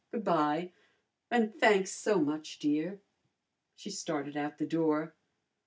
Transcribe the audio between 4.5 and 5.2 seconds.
the door.